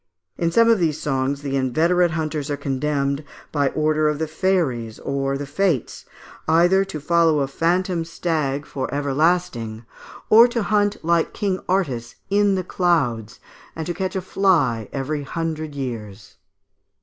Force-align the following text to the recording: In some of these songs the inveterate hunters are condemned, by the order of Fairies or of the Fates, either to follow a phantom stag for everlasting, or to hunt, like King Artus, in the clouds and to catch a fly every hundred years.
In 0.35 0.49
some 0.51 0.67
of 0.67 0.79
these 0.79 0.99
songs 0.99 1.43
the 1.43 1.55
inveterate 1.55 2.09
hunters 2.09 2.49
are 2.49 2.57
condemned, 2.57 3.23
by 3.51 3.67
the 3.67 3.75
order 3.75 4.09
of 4.09 4.17
Fairies 4.31 4.97
or 4.97 5.33
of 5.33 5.37
the 5.37 5.45
Fates, 5.45 6.05
either 6.47 6.83
to 6.83 6.99
follow 6.99 7.41
a 7.41 7.47
phantom 7.47 8.03
stag 8.03 8.65
for 8.65 8.91
everlasting, 8.91 9.85
or 10.27 10.47
to 10.47 10.63
hunt, 10.63 10.97
like 11.05 11.33
King 11.35 11.59
Artus, 11.69 12.15
in 12.31 12.55
the 12.55 12.63
clouds 12.63 13.39
and 13.75 13.85
to 13.85 13.93
catch 13.93 14.15
a 14.15 14.21
fly 14.21 14.89
every 14.91 15.21
hundred 15.21 15.75
years. 15.75 16.37